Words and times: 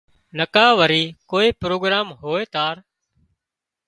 نڪا 0.37 0.67
وري 0.79 1.03
ڪوئي 1.31 1.49
پروگران 1.61 2.05
هوئي 2.21 2.45
تار 2.53 2.75